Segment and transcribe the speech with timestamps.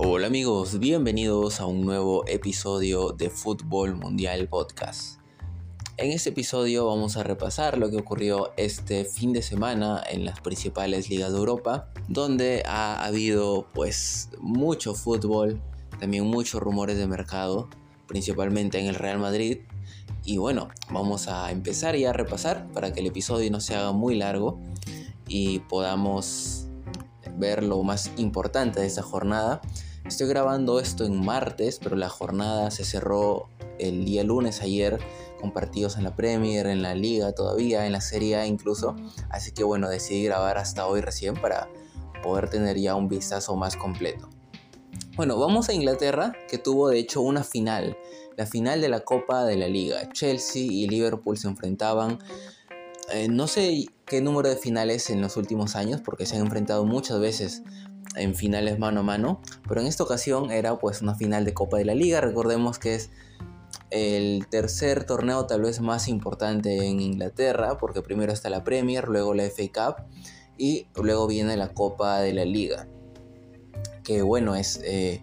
[0.00, 5.18] Hola amigos, bienvenidos a un nuevo episodio de Fútbol Mundial Podcast.
[5.96, 10.40] En este episodio vamos a repasar lo que ocurrió este fin de semana en las
[10.40, 15.60] principales ligas de Europa, donde ha habido pues mucho fútbol,
[15.98, 17.68] también muchos rumores de mercado,
[18.06, 19.62] principalmente en el Real Madrid.
[20.22, 23.90] Y bueno, vamos a empezar ya a repasar para que el episodio no se haga
[23.90, 24.60] muy largo
[25.26, 26.68] y podamos
[27.36, 29.60] ver lo más importante de esta jornada
[30.08, 34.98] Estoy grabando esto en martes, pero la jornada se cerró el día lunes ayer
[35.38, 38.96] con partidos en la Premier, en la Liga todavía, en la Serie A incluso.
[39.28, 41.68] Así que bueno, decidí grabar hasta hoy recién para
[42.22, 44.30] poder tener ya un vistazo más completo.
[45.14, 47.98] Bueno, vamos a Inglaterra, que tuvo de hecho una final,
[48.34, 50.10] la final de la Copa de la Liga.
[50.10, 52.18] Chelsea y Liverpool se enfrentaban.
[53.12, 56.86] Eh, no sé qué número de finales en los últimos años, porque se han enfrentado
[56.86, 57.62] muchas veces
[58.18, 61.78] en finales mano a mano, pero en esta ocasión era pues una final de Copa
[61.78, 63.10] de la Liga, recordemos que es
[63.90, 69.34] el tercer torneo tal vez más importante en Inglaterra, porque primero está la Premier, luego
[69.34, 70.04] la FA Cup
[70.56, 72.86] y luego viene la Copa de la Liga,
[74.04, 75.22] que bueno, es eh,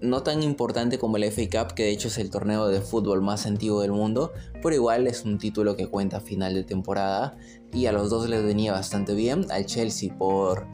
[0.00, 3.22] no tan importante como la FA Cup, que de hecho es el torneo de fútbol
[3.22, 7.36] más antiguo del mundo, pero igual es un título que cuenta final de temporada
[7.72, 10.66] y a los dos les venía bastante bien, al Chelsea por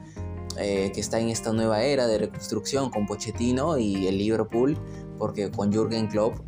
[0.58, 4.78] eh, que está en esta nueva era de reconstrucción con Pochettino y el Liverpool,
[5.18, 6.38] porque con Jürgen Klopp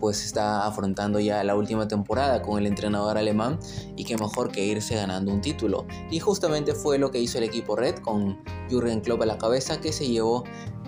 [0.00, 3.60] pues está afrontando ya la última temporada con el entrenador alemán
[3.96, 5.86] y que mejor que irse ganando un título.
[6.10, 8.38] Y justamente fue lo que hizo el equipo Red con
[8.70, 10.44] Jürgen Klopp a la cabeza que se llevó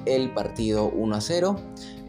[0.07, 1.57] el partido 1 a 0.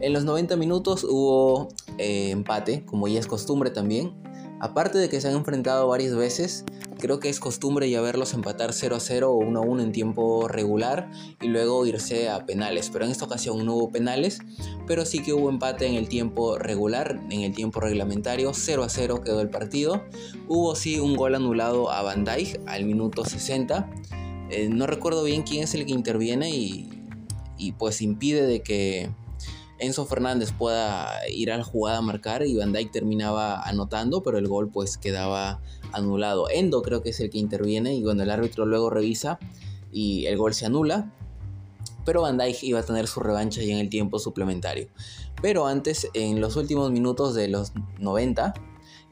[0.00, 4.14] En los 90 minutos hubo eh, empate, como ya es costumbre también.
[4.60, 6.64] Aparte de que se han enfrentado varias veces,
[7.04, 9.92] creo que es costumbre ya verlos empatar 0 a 0 o 1 a 1 en
[9.92, 11.10] tiempo regular
[11.42, 12.88] y luego irse a penales.
[12.90, 14.38] Pero en esta ocasión no hubo penales,
[14.86, 18.54] pero sí que hubo empate en el tiempo regular, en el tiempo reglamentario.
[18.54, 20.02] 0 a 0 quedó el partido.
[20.48, 23.90] Hubo sí un gol anulado a Van Dijk al minuto 60.
[24.48, 26.88] Eh, no recuerdo bien quién es el que interviene y,
[27.58, 29.10] y pues impide de que
[29.78, 34.38] Enzo Fernández pueda ir a la jugada a marcar y Van Dijk terminaba anotando, pero
[34.38, 35.60] el gol pues quedaba
[35.92, 36.48] anulado.
[36.50, 39.38] Endo creo que es el que interviene y cuando el árbitro luego revisa
[39.92, 41.12] y el gol se anula.
[42.04, 44.88] Pero Van Dijk iba a tener su revancha ya en el tiempo suplementario.
[45.42, 48.54] Pero antes, en los últimos minutos de los 90,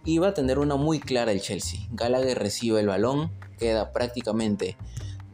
[0.04, 1.80] iba a tener una muy clara el Chelsea.
[1.90, 4.76] Gallagher recibe el balón, queda prácticamente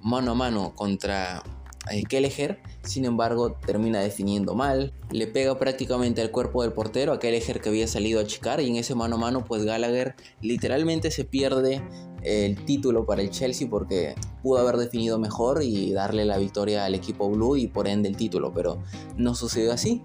[0.03, 1.43] mano a mano contra
[1.91, 7.19] eh, Kelleher, sin embargo termina definiendo mal, le pega prácticamente al cuerpo del portero, a
[7.19, 11.11] Kelleher que había salido a chicar y en ese mano a mano pues Gallagher literalmente
[11.11, 11.83] se pierde
[12.23, 16.95] el título para el Chelsea porque pudo haber definido mejor y darle la victoria al
[16.95, 18.83] equipo blue y por ende el título, pero
[19.17, 20.03] no sucedió así.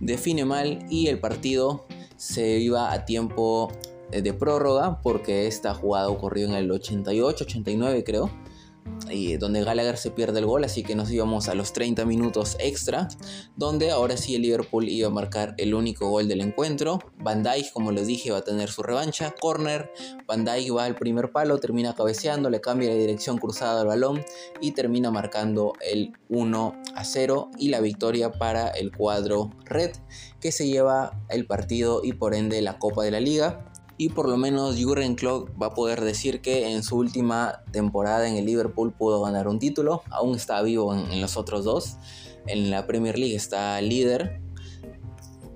[0.00, 1.86] Define mal y el partido
[2.16, 3.72] se iba a tiempo
[4.10, 8.30] eh, de prórroga porque esta jugada ocurrió en el 88, 89 creo
[9.10, 12.56] y donde Gallagher se pierde el gol, así que nos íbamos a los 30 minutos
[12.60, 13.08] extra,
[13.56, 16.98] donde ahora sí el Liverpool iba a marcar el único gol del encuentro.
[17.18, 19.34] Van Dijk, como les dije, va a tener su revancha.
[19.40, 19.90] Corner,
[20.26, 24.24] Van Dijk va al primer palo, termina cabeceando, le cambia la dirección cruzada al balón
[24.60, 29.92] y termina marcando el 1 a 0 y la victoria para el cuadro red
[30.40, 33.64] que se lleva el partido y por ende la Copa de la Liga
[33.98, 38.28] y por lo menos Jurgen Klopp va a poder decir que en su última temporada
[38.28, 41.96] en el Liverpool pudo ganar un título, aún está vivo en, los otros dos.
[42.46, 44.40] En la Premier League está líder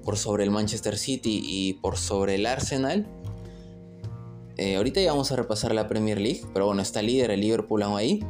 [0.04, 3.06] por sobre el Manchester City y por sobre el Arsenal.
[4.56, 7.82] Eh, ahorita ya vamos a repasar la Premier League, pero bueno, está líder el Liverpool
[7.84, 8.26] aún ahí.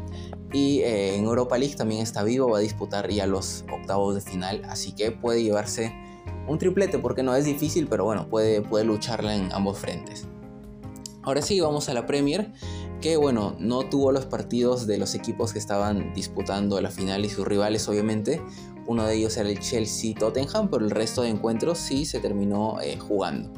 [0.53, 4.21] Y eh, en Europa League también está vivo, va a disputar ya los octavos de
[4.21, 5.95] final, así que puede llevarse
[6.47, 10.27] un triplete porque no es difícil, pero bueno, puede, puede lucharla en ambos frentes.
[11.23, 12.53] Ahora sí, vamos a la Premier,
[13.01, 17.29] que bueno, no tuvo los partidos de los equipos que estaban disputando la final y
[17.29, 18.43] sus rivales, obviamente.
[18.87, 22.99] Uno de ellos era el Chelsea-Tottenham, pero el resto de encuentros sí se terminó eh,
[22.99, 23.53] jugando.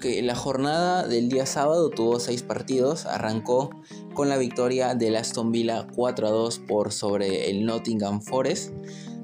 [0.00, 3.70] Que la jornada del día sábado tuvo seis partidos, arrancó
[4.14, 8.72] con la victoria del Aston Villa 4 a 2 por sobre el Nottingham Forest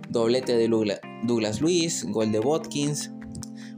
[0.09, 0.69] doblete de
[1.25, 3.11] Douglas Luis, gol de Watkins,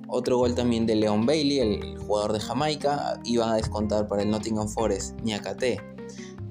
[0.08, 4.30] otro gol también de Leon Bailey, el jugador de Jamaica, iban a descontar para el
[4.30, 5.80] Nottingham Forest Ñacate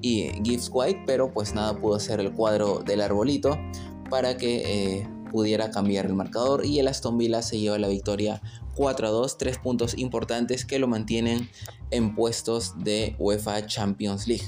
[0.00, 3.58] y Gibbs White, pero pues nada pudo hacer el cuadro del arbolito
[4.08, 4.62] para que
[4.98, 8.40] eh, pudiera cambiar el marcador y el Aston Villa se lleva la victoria
[8.74, 11.48] 4 a 2, tres puntos importantes que lo mantienen
[11.90, 14.46] en puestos de UEFA Champions League.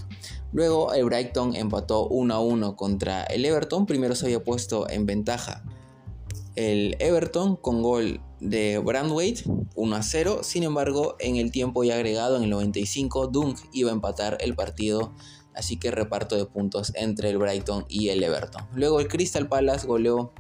[0.52, 3.86] Luego el Brighton empató 1 a 1 contra el Everton.
[3.86, 5.64] Primero se había puesto en ventaja
[6.54, 9.44] el Everton con gol de Brandwaite
[9.74, 10.40] 1 a 0.
[10.42, 14.54] Sin embargo, en el tiempo ya agregado, en el 95, Dunk iba a empatar el
[14.54, 15.14] partido.
[15.54, 18.66] Así que reparto de puntos entre el Brighton y el Everton.
[18.74, 20.32] Luego el Crystal Palace goleó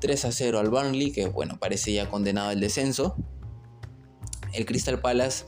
[0.00, 3.16] 3 a 0 al Burnley, que bueno, parece ya condenado al descenso.
[4.52, 5.46] El Crystal Palace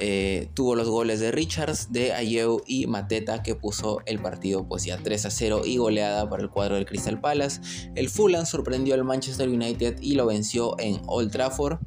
[0.00, 4.84] eh, tuvo los goles de Richards, de Ayew y Mateta que puso el partido pues
[4.84, 7.60] ya 3 a 0 y goleada para el cuadro del Crystal Palace.
[7.94, 11.78] El Fulham sorprendió al Manchester United y lo venció en Old Trafford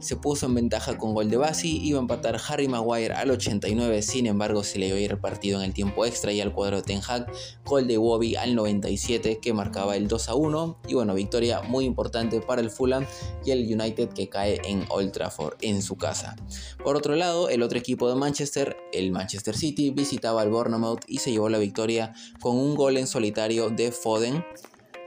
[0.00, 4.02] se puso en ventaja con gol de Basi, iba a empatar Harry Maguire al 89,
[4.02, 6.76] sin embargo se le a ir el partido en el tiempo extra y al cuadro
[6.76, 7.30] de Ten Hag,
[7.64, 11.84] gol de Wobby al 97 que marcaba el 2 a 1 y bueno, victoria muy
[11.84, 13.06] importante para el Fulham
[13.44, 16.36] y el United que cae en Old Trafford en su casa.
[16.82, 21.18] Por otro lado, el otro equipo de Manchester, el Manchester City, visitaba al Bournemouth y
[21.18, 24.44] se llevó la victoria con un gol en solitario de Foden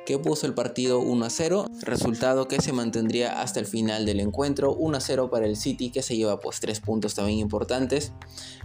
[0.05, 4.19] que puso el partido 1 a 0, resultado que se mantendría hasta el final del
[4.19, 8.11] encuentro, 1 a 0 para el City que se lleva pues 3 puntos también importantes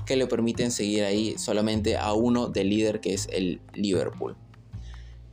[0.06, 4.36] que le permiten seguir ahí solamente a uno del líder que es el Liverpool.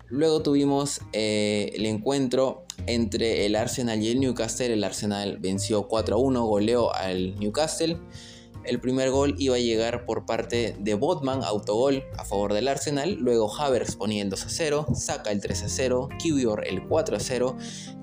[0.09, 4.71] Luego tuvimos eh, el encuentro entre el Arsenal y el Newcastle.
[4.71, 7.97] El Arsenal venció 4 a 1, goleó al Newcastle.
[8.65, 13.15] El primer gol iba a llegar por parte de Botman, autogol a favor del Arsenal.
[13.15, 17.17] Luego Havertz ponía el 2 a 0, saca el 3 a 0, Kiwior el 4
[17.17, 17.57] a 0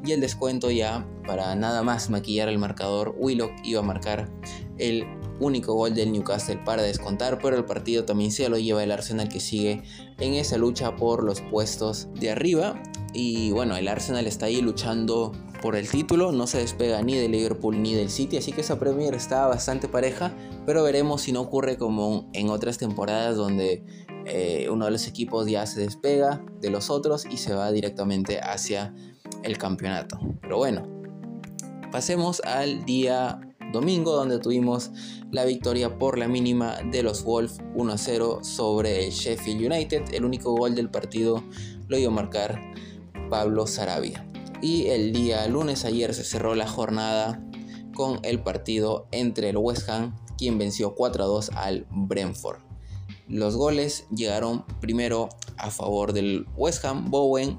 [0.05, 3.15] y el descuento ya para nada más maquillar el marcador.
[3.19, 4.31] Willock iba a marcar
[4.77, 5.07] el
[5.41, 9.29] único gol del Newcastle para descontar, pero el partido también se lo lleva el Arsenal
[9.29, 9.83] que sigue
[10.19, 12.81] en esa lucha por los puestos de arriba.
[13.13, 17.29] Y bueno, el Arsenal está ahí luchando por el título, no se despega ni de
[17.29, 20.33] Liverpool ni del City, así que esa Premier está bastante pareja,
[20.67, 23.85] pero veremos si no ocurre como en otras temporadas donde
[24.27, 28.41] eh, uno de los equipos ya se despega de los otros y se va directamente
[28.41, 28.95] hacia
[29.43, 30.19] el campeonato.
[30.41, 30.87] Pero bueno,
[31.91, 33.41] pasemos al día
[33.73, 34.91] domingo donde tuvimos
[35.31, 40.13] la victoria por la mínima de los Wolves 1 0 sobre el Sheffield United.
[40.13, 41.43] El único gol del partido
[41.89, 42.61] lo a marcar
[43.29, 44.30] Pablo Sarabia.
[44.63, 47.43] Y el día lunes ayer se cerró la jornada
[47.95, 52.59] con el partido entre el West Ham, quien venció 4 a 2 al Brentford.
[53.27, 57.59] Los goles llegaron primero a favor del West Ham, Bowen,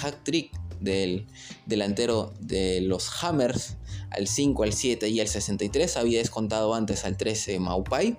[0.00, 1.26] hack trick del
[1.64, 3.76] delantero de los Hammers
[4.10, 5.96] al 5, al 7 y al 63.
[5.96, 8.18] Había descontado antes al 13 Maupai.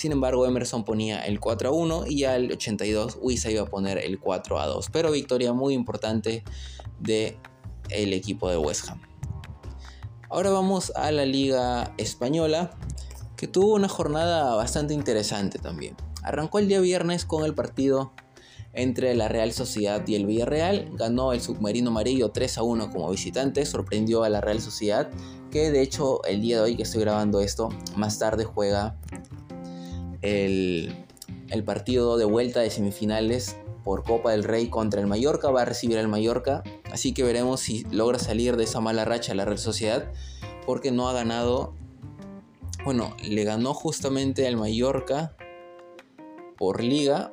[0.00, 3.98] Sin embargo, Emerson ponía el 4 a 1 y al 82 Wisa iba a poner
[3.98, 4.88] el 4 a 2.
[4.90, 6.42] Pero victoria muy importante
[6.98, 7.36] del
[7.90, 9.02] el equipo de West Ham.
[10.30, 12.70] Ahora vamos a la Liga Española,
[13.36, 15.98] que tuvo una jornada bastante interesante también.
[16.22, 18.14] Arrancó el día viernes con el partido
[18.72, 20.88] entre la Real Sociedad y el Villarreal.
[20.94, 23.66] Ganó el submarino amarillo 3 a 1 como visitante.
[23.66, 25.10] Sorprendió a la Real Sociedad,
[25.50, 28.96] que de hecho el día de hoy que estoy grabando esto, más tarde juega
[30.22, 30.94] el,
[31.64, 35.50] partido de vuelta de semifinales por Copa del Rey contra el Mallorca.
[35.50, 36.62] Va a recibir al Mallorca.
[36.90, 40.10] Así que veremos si logra salir de esa mala racha la Real Sociedad.
[40.66, 41.74] Porque no ha ganado.
[42.84, 45.36] Bueno, le ganó justamente al Mallorca
[46.56, 47.32] por liga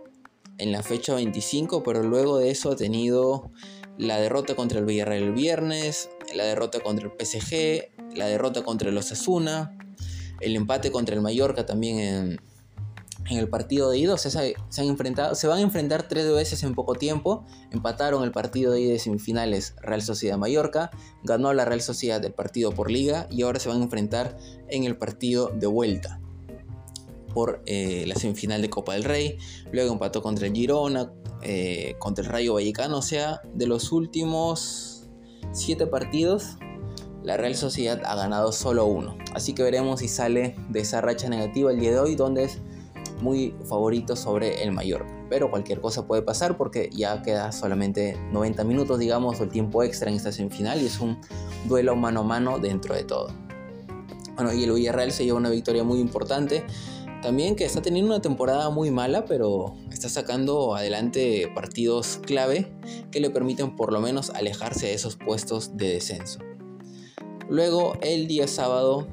[0.58, 3.52] en la fecha 25, pero luego de eso ha tenido
[3.98, 8.90] la derrota contra el Villarreal el viernes, la derrota contra el PSG, la derrota contra
[8.90, 9.78] el Osasuna,
[10.40, 12.42] el empate contra el Mallorca también en,
[13.36, 14.14] el partido de ida.
[14.14, 17.44] O se, han enfrentado, se van a enfrentar tres veces en poco tiempo.
[17.72, 20.92] Empataron el partido de ida de semifinales Real Sociedad Mallorca,
[21.24, 24.38] ganó la Real Sociedad del partido por liga y ahora se van a enfrentar
[24.70, 26.22] en el partido de vuelta
[27.38, 29.38] por eh, la semifinal de Copa del Rey,
[29.72, 31.12] luego empató contra el Girona,
[31.44, 35.08] eh, contra el Rayo Vallecano, o sea, de los últimos
[35.52, 36.58] siete partidos,
[37.24, 39.18] la Real Sociedad ha ganado solo uno.
[39.36, 42.60] Así que veremos si sale de esa racha negativa el día de hoy, donde es
[43.22, 45.06] muy favorito sobre el mayor.
[45.30, 49.84] Pero cualquier cosa puede pasar porque ya queda solamente 90 minutos, digamos, o el tiempo
[49.84, 51.20] extra en esta semifinal y es un
[51.68, 53.30] duelo mano a mano dentro de todo.
[54.36, 56.64] Bueno, y el Villarreal se lleva una victoria muy importante
[57.22, 62.72] también que está teniendo una temporada muy mala, pero está sacando adelante partidos clave
[63.12, 66.40] que le permiten por lo menos alejarse de esos puestos de descenso.
[67.50, 69.08] Luego, el día sábado,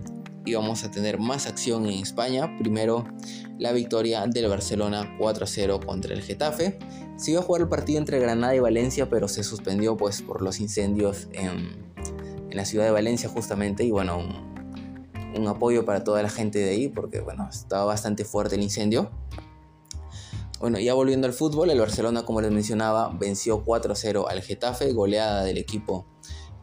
[0.44, 2.56] íbamos a tener más acción en España.
[2.58, 3.06] Primero,
[3.58, 6.78] la victoria del Barcelona 4-0 contra el Getafe.
[7.16, 10.42] Se iba a jugar el partido entre Granada y Valencia, pero se suspendió pues, por
[10.42, 11.92] los incendios en,
[12.50, 13.84] en la ciudad de Valencia justamente.
[13.84, 14.18] Y bueno,
[15.36, 19.10] un apoyo para toda la gente de ahí porque bueno, estaba bastante fuerte el incendio.
[20.60, 25.44] Bueno, ya volviendo al fútbol, el Barcelona, como les mencionaba, venció 4-0 al Getafe, goleada
[25.44, 26.06] del equipo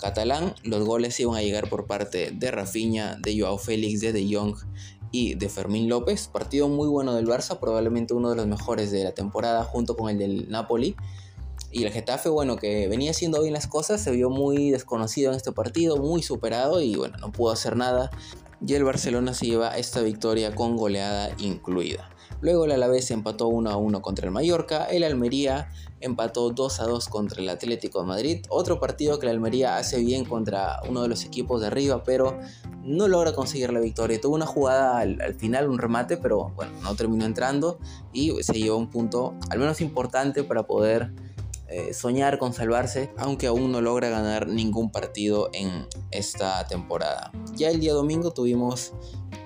[0.02, 0.56] catalán.
[0.64, 4.56] Los goles iban a llegar por parte de Rafinha, de Joao Félix, de De Jong
[5.12, 6.28] y de Fermín López.
[6.28, 10.10] Partido muy bueno del Barça, probablemente uno de los mejores de la temporada, junto con
[10.10, 10.96] el del Napoli.
[11.72, 15.38] Y el Getafe, bueno, que venía haciendo bien las cosas, se vio muy desconocido en
[15.38, 18.12] este partido, muy superado y bueno, no pudo hacer nada.
[18.66, 22.11] Y el Barcelona se lleva esta victoria con goleada incluida.
[22.40, 25.70] Luego el Alavés empató 1 a 1 contra el Mallorca, el Almería
[26.00, 30.00] empató 2 a 2 contra el Atlético de Madrid, otro partido que el Almería hace
[30.00, 32.40] bien contra uno de los equipos de arriba, pero
[32.84, 34.20] no logra conseguir la victoria.
[34.20, 37.78] Tuvo una jugada al, final, un remate, pero bueno, no terminó entrando
[38.14, 41.12] y se llevó un punto al menos importante para poder
[41.72, 47.32] eh, soñar con salvarse, aunque aún no logra ganar ningún partido en esta temporada.
[47.56, 48.94] Ya el día domingo tuvimos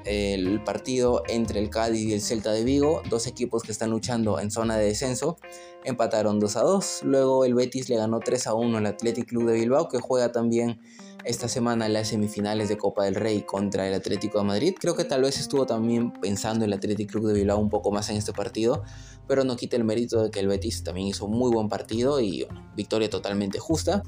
[0.05, 3.91] eh, el partido entre el Cádiz y el Celta de Vigo, dos equipos que están
[3.91, 5.37] luchando en zona de descenso,
[5.83, 7.01] empataron 2 a 2.
[7.03, 10.31] Luego el Betis le ganó 3 a 1 al Athletic Club de Bilbao, que juega
[10.31, 10.79] también
[11.25, 14.75] esta semana las semifinales de Copa del Rey contra el Atlético de Madrid.
[14.79, 18.09] Creo que tal vez estuvo también pensando el Athletic Club de Bilbao un poco más
[18.09, 18.83] en este partido,
[19.27, 22.21] pero no quita el mérito de que el Betis también hizo un muy buen partido
[22.21, 24.03] y victoria totalmente justa.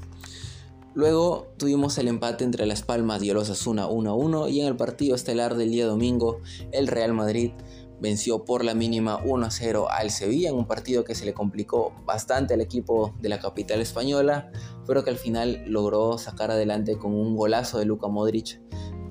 [0.94, 5.14] Luego tuvimos el empate entre Las Palmas y el Osasuna 1-1 y en el partido
[5.14, 6.40] estelar del día domingo
[6.72, 7.52] el Real Madrid
[8.00, 12.54] venció por la mínima 1-0 al Sevilla en un partido que se le complicó bastante
[12.54, 14.50] al equipo de la capital española,
[14.88, 18.58] pero que al final logró sacar adelante con un golazo de Luka Modric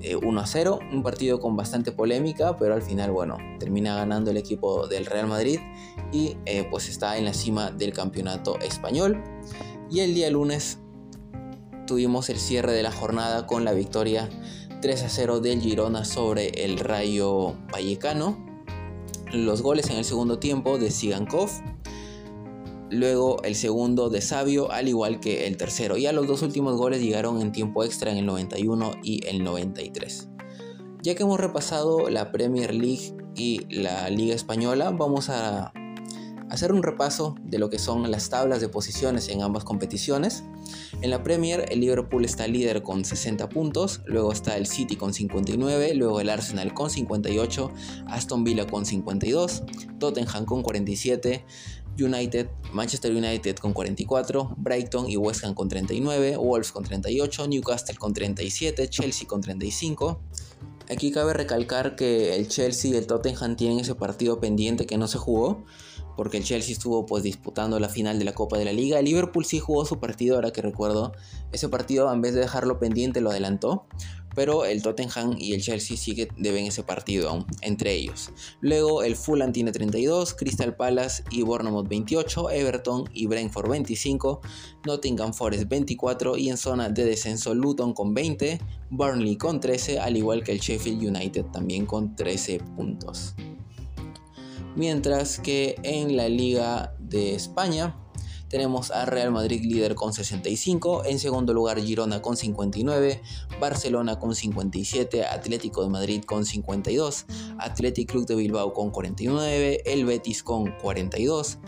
[0.02, 5.06] eh, un partido con bastante polémica, pero al final, bueno, termina ganando el equipo del
[5.06, 5.60] Real Madrid
[6.12, 9.22] y eh, pues está en la cima del campeonato español.
[9.88, 10.80] Y el día lunes
[11.86, 14.28] tuvimos el cierre de la jornada con la victoria
[14.82, 18.36] 3-0 del Girona sobre el Rayo Vallecano.
[19.32, 21.50] Los goles en el segundo tiempo de Sigankov
[22.90, 25.96] luego el segundo de Sabio, al igual que el tercero.
[25.96, 30.28] Ya los dos últimos goles llegaron en tiempo extra en el 91 y el 93.
[31.02, 35.72] Ya que hemos repasado la Premier League y la Liga Española, vamos a
[36.50, 40.44] hacer un repaso de lo que son las tablas de posiciones en ambas competiciones.
[41.02, 45.12] En la Premier, el Liverpool está líder con 60 puntos, luego está el City con
[45.12, 47.70] 59, luego el Arsenal con 58,
[48.06, 49.62] Aston Villa con 52,
[49.98, 51.44] Tottenham con 47,
[52.00, 57.96] United, Manchester United con 44, Brighton y West Ham con 39, Wolves con 38, Newcastle
[57.96, 60.20] con 37, Chelsea con 35.
[60.90, 65.06] Aquí cabe recalcar que el Chelsea y el Tottenham tienen ese partido pendiente que no
[65.06, 65.66] se jugó,
[66.16, 68.98] porque el Chelsea estuvo pues disputando la final de la Copa de la Liga.
[68.98, 71.12] El Liverpool sí jugó su partido, ahora que recuerdo.
[71.52, 73.86] Ese partido en vez de dejarlo pendiente lo adelantó
[74.34, 78.30] pero el Tottenham y el Chelsea sí deben ese partido aún, entre ellos.
[78.60, 84.40] Luego el Fulham tiene 32, Crystal Palace y Bournemouth 28, Everton y Brentford 25,
[84.86, 90.16] Nottingham Forest 24 y en zona de descenso Luton con 20, Burnley con 13, al
[90.16, 93.34] igual que el Sheffield United también con 13 puntos.
[94.76, 97.96] Mientras que en la Liga de España
[98.48, 103.20] tenemos a Real Madrid líder con 65, en segundo lugar Girona con 59,
[103.60, 107.26] Barcelona con 57, Atlético de Madrid con 52,
[107.58, 111.58] Athletic Club de Bilbao con 49, el Betis con 42,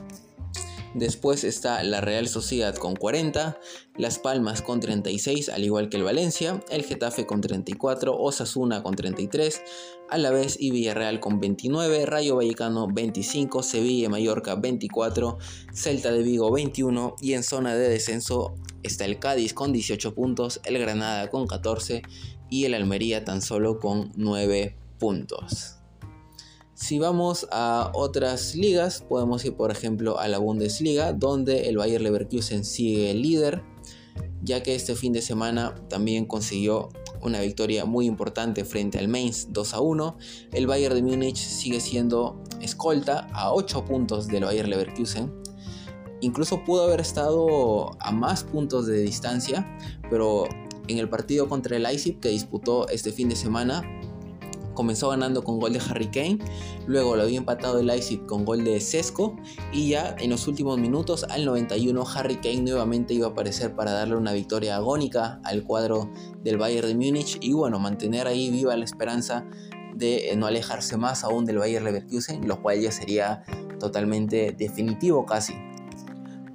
[0.95, 3.61] Después está la Real Sociedad con 40,
[3.97, 8.97] Las Palmas con 36, al igual que el Valencia, el Getafe con 34, Osasuna con
[8.97, 9.63] 33,
[10.09, 15.39] Alavés y Villarreal con 29, Rayo Vallecano 25, Sevilla y Mallorca 24,
[15.73, 20.61] Celta de Vigo 21 y en zona de descenso está el Cádiz con 18 puntos,
[20.65, 22.03] el Granada con 14
[22.51, 25.80] y el Almería tan solo con 9 puntos.
[26.81, 32.01] Si vamos a otras ligas, podemos ir por ejemplo a la Bundesliga, donde el Bayer
[32.01, 33.63] Leverkusen sigue líder,
[34.43, 36.89] ya que este fin de semana también consiguió
[37.21, 40.17] una victoria muy importante frente al Mainz 2 a 1.
[40.53, 45.31] El Bayern de Múnich sigue siendo escolta a 8 puntos del Bayer Leverkusen.
[46.23, 49.69] Incluso pudo haber estado a más puntos de distancia,
[50.09, 50.45] pero
[50.89, 54.00] en el partido contra el Leipzig que disputó este fin de semana
[54.75, 56.39] comenzó ganando con gol de Harry Kane,
[56.87, 59.37] luego lo había empatado el Leipzig con gol de Sesco
[59.73, 63.93] y ya en los últimos minutos al 91 Harry Kane nuevamente iba a aparecer para
[63.93, 66.11] darle una victoria agónica al cuadro
[66.43, 69.47] del Bayern de Múnich y bueno, mantener ahí viva la esperanza
[69.95, 73.45] de no alejarse más aún del Bayern Leverkusen, lo cual ya sería
[73.79, 75.55] totalmente definitivo casi.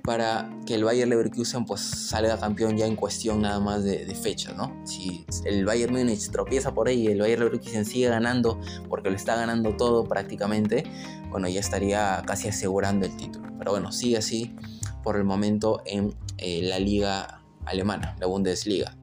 [0.06, 4.54] Para que el Bayern Leverkusen pues salga campeón ya en cuestión nada más de, fecha,
[4.54, 4.76] ¿no?
[4.86, 9.16] Si el Bayern Múnich tropieza por ahí y el Bayern Leverkusen sigue ganando porque lo
[9.16, 10.84] está ganando todo prácticamente,
[11.30, 13.50] bueno, ya estaría casi asegurando el título.
[13.58, 14.56] Pero bueno, sigue así
[15.04, 18.96] por el momento en eh, la liga alemana, la Bundesliga.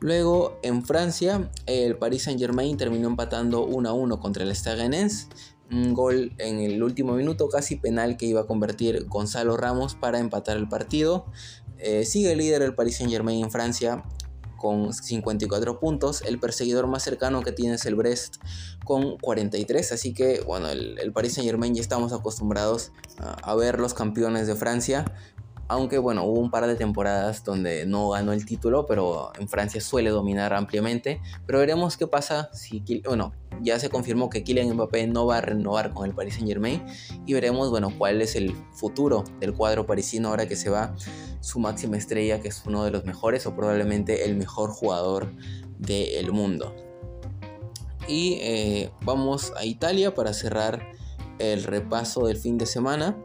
[0.00, 4.82] Luego en Francia, el Paris Saint Germain terminó empatando 1 a 1 contra el Stade
[5.72, 10.18] un gol en el último minuto, casi penal que iba a convertir Gonzalo Ramos para
[10.18, 11.26] empatar el partido.
[11.78, 14.04] Eh, sigue el líder el Paris Saint Germain en Francia
[14.60, 16.22] con 54 puntos.
[16.22, 18.36] El perseguidor más cercano que tiene es el Brest
[18.84, 19.92] con 43.
[19.92, 24.54] Así que, bueno, el, Paris Saint Germain ya estamos acostumbrados a, ver los campeones de
[24.54, 25.04] Francia.
[25.70, 29.80] Aunque bueno, hubo un par de temporadas donde no ganó el título, pero en Francia
[29.80, 31.20] suele dominar ampliamente.
[31.46, 35.40] Pero veremos qué pasa si, bueno, ya se confirmó que Kylian Mbappé no va a
[35.42, 36.84] renovar con el Paris Saint Germain
[37.24, 40.92] y veremos, bueno, cuál es el futuro del cuadro parisino ahora que se va
[41.38, 45.32] su máxima estrella, que es uno de los mejores o probablemente el mejor jugador
[45.78, 46.74] del mundo.
[48.08, 50.90] Y eh, vamos a Italia para cerrar
[51.38, 53.16] el repaso del fin de semana,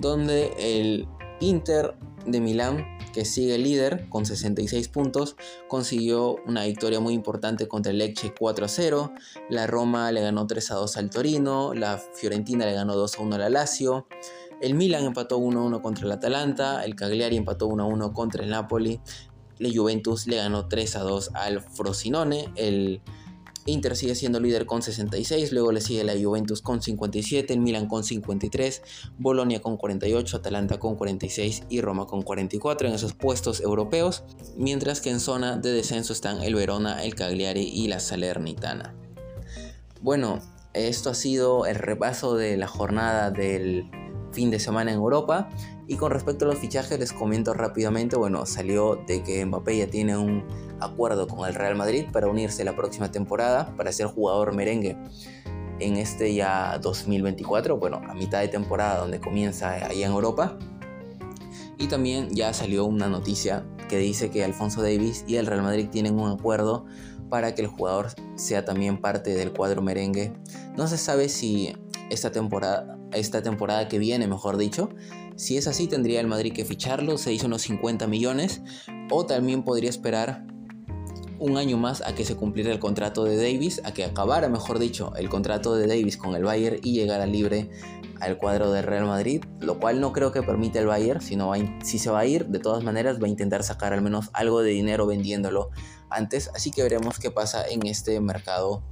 [0.00, 1.08] donde el
[1.40, 5.36] Inter de Milán, que sigue líder con 66 puntos,
[5.68, 9.12] consiguió una victoria muy importante contra el Lecce 4 a 0.
[9.50, 13.22] La Roma le ganó 3 a 2 al Torino, la Fiorentina le ganó 2 a
[13.22, 14.06] 1 al Lazio.
[14.60, 18.12] El Milan empató 1 a 1 contra el Atalanta, el Cagliari empató 1 a 1
[18.12, 19.00] contra el Napoli,
[19.58, 23.02] la Juventus le ganó 3 a 2 al Frosinone, el
[23.66, 27.86] Inter sigue siendo líder con 66, luego le sigue la Juventus con 57, el Milan
[27.86, 28.82] con 53,
[29.18, 34.24] Bolonia con 48, Atalanta con 46 y Roma con 44 en esos puestos europeos,
[34.56, 38.94] mientras que en zona de descenso están el Verona, el Cagliari y la Salernitana.
[40.02, 40.40] Bueno,
[40.74, 43.90] esto ha sido el repaso de la jornada del
[44.34, 45.48] fin de semana en Europa.
[45.86, 49.86] Y con respecto a los fichajes les comento rápidamente, bueno, salió de que Mbappé ya
[49.86, 50.44] tiene un
[50.80, 54.96] acuerdo con el Real Madrid para unirse la próxima temporada, para ser jugador merengue
[55.80, 60.58] en este ya 2024, bueno, a mitad de temporada donde comienza ahí en Europa.
[61.78, 65.88] Y también ya salió una noticia que dice que Alfonso Davis y el Real Madrid
[65.90, 66.86] tienen un acuerdo
[67.28, 70.32] para que el jugador sea también parte del cuadro merengue.
[70.76, 71.74] No se sabe si
[72.10, 74.90] esta temporada, esta temporada que viene, mejor dicho.
[75.36, 78.62] Si es así, tendría el Madrid que ficharlo, se hizo unos 50 millones,
[79.10, 80.46] o también podría esperar
[81.38, 84.78] un año más a que se cumpliera el contrato de Davis, a que acabara, mejor
[84.78, 87.70] dicho, el contrato de Davis con el Bayern y llegara libre
[88.20, 91.98] al cuadro de Real Madrid, lo cual no creo que permite el Bayern, sino si
[91.98, 94.70] se va a ir, de todas maneras va a intentar sacar al menos algo de
[94.70, 95.70] dinero vendiéndolo
[96.10, 98.82] antes, así que veremos qué pasa en este mercado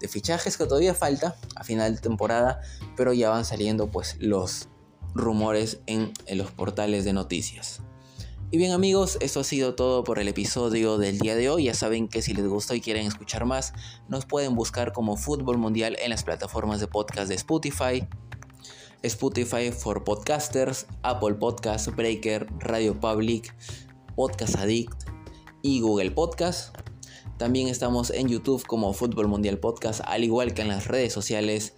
[0.00, 2.60] de fichajes que todavía falta a final de temporada,
[2.96, 4.68] pero ya van saliendo pues los
[5.14, 7.82] rumores en, los portales de noticias.
[8.52, 11.64] Y bien amigos, esto ha sido todo por el episodio del día de hoy.
[11.64, 13.72] Ya saben que si les gustó y quieren escuchar más,
[14.10, 18.06] nos pueden buscar como Fútbol Mundial en las plataformas de podcast de Spotify,
[19.02, 23.56] Spotify for Podcasters, Apple Podcast, Breaker, Radio Public,
[24.16, 25.08] Podcast Addict
[25.62, 26.76] y Google Podcast.
[27.38, 31.72] También estamos en YouTube como Fútbol Mundial Podcast, al igual que en las redes sociales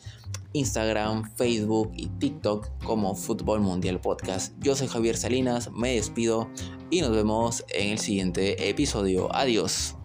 [0.54, 4.54] Instagram, Facebook y TikTok como Fútbol Mundial Podcast.
[4.60, 6.48] Yo soy Javier Salinas, me despido
[6.90, 9.34] y nos vemos en el siguiente episodio.
[9.34, 9.96] Adiós.